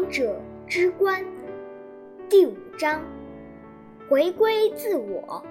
[0.00, 0.34] 王者
[0.66, 1.22] 之关
[2.26, 3.02] 第五章：
[4.08, 5.44] 回归自我。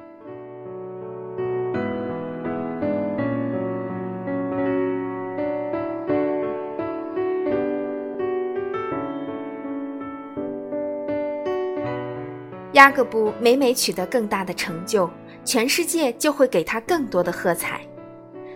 [12.73, 15.07] 雅各布每每取得更大的成就，
[15.45, 17.81] 全世界就会给他更多的喝彩。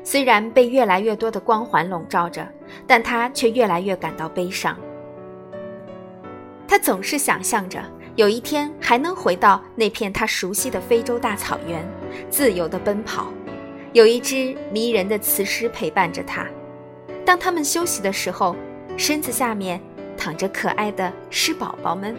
[0.04, 2.48] 虽然被越来越多的光环笼罩着，
[2.88, 4.76] 但他却越来越感到悲伤。
[6.74, 7.80] 他总是想象着
[8.16, 11.88] 有一天还能回到那片他熟悉的非洲大草原，
[12.32, 13.32] 自由地奔跑，
[13.92, 16.48] 有一只迷人的雌狮陪伴着他。
[17.24, 18.56] 当他们休息的时候，
[18.98, 19.80] 身子下面
[20.18, 22.16] 躺着可爱的狮宝宝们。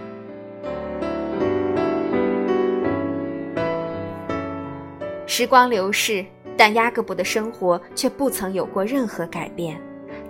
[5.27, 6.25] 时光流逝，
[6.57, 9.83] 但雅各布的生活却不曾有过任何改变。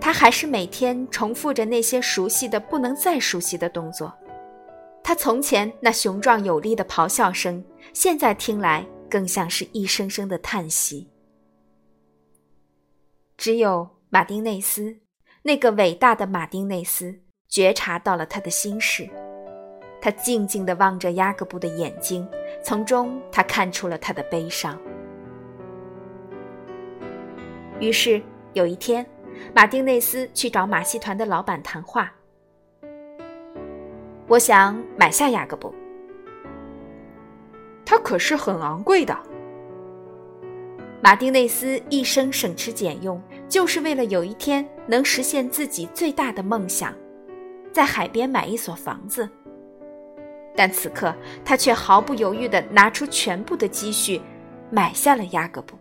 [0.04, 4.12] 他还是每天重复着那些熟悉的不能再熟悉的动作。
[5.02, 11.08] 他从前那雄壮有力的咆哮声，现在听来更像是一声声的叹息。
[13.38, 14.94] 只有马丁内斯，
[15.40, 19.08] 那个伟大的马丁内斯，觉察到了他的心事。
[20.02, 22.28] 他静静地望着雅各布的眼睛，
[22.62, 24.78] 从中他看出了他的悲伤。
[27.80, 28.20] 于是
[28.52, 29.04] 有一天，
[29.54, 32.12] 马丁内斯去找马戏团的老板谈话。
[34.26, 35.74] 我想买下雅各布，
[37.84, 39.16] 他可是很昂贵的。
[41.02, 46.94] 马丁内斯一生省吃俭用，就是为了有一天能实现自己最大的梦想，
[47.70, 49.28] 在海边买一所房子。
[50.56, 54.18] 但此刻，他却毫不犹豫地拿出全部的积蓄，
[54.70, 55.76] 买下了雅各布。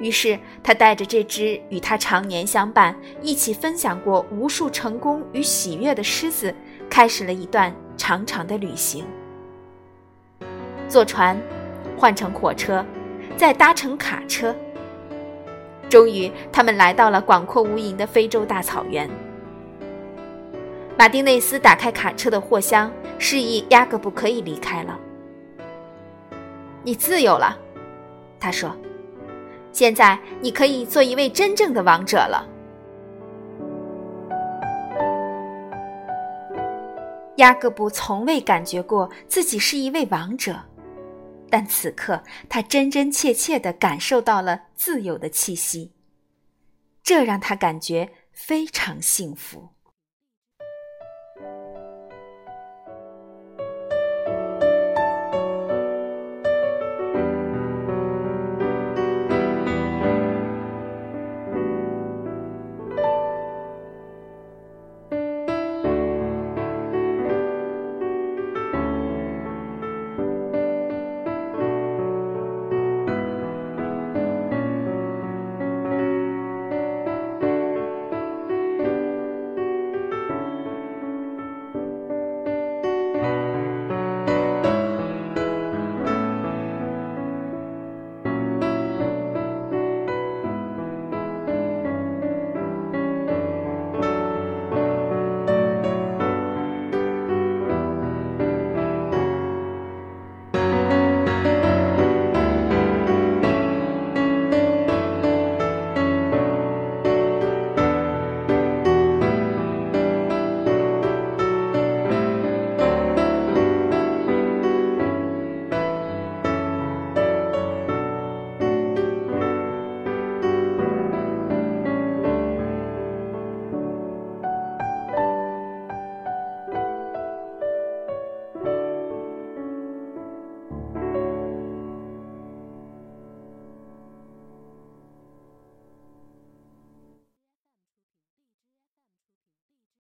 [0.00, 6.54] 于是，他带着这只与他常年相伴、一起分享过无数成功与喜悦的狮子，
[6.88, 9.04] 开始了一段长长的旅行。
[10.88, 11.38] 坐船，
[11.98, 12.84] 换乘火车，
[13.36, 14.56] 再搭乘卡车。
[15.90, 19.08] 终于，他们来到了广阔无垠的非洲大草原。
[20.98, 24.98] 马丁内斯打开卡车的货箱，示意雅各布可以离开了。
[26.82, 27.58] 你自由了，
[28.40, 28.74] 他说。
[29.72, 32.46] 现在你可以做一位真正的王者了。
[37.36, 40.60] 雅各布从未感觉过自己是一位王者，
[41.48, 45.92] 但此刻他真真切切的感受到了自由的气息，
[47.02, 49.70] 这让他感觉非常幸福。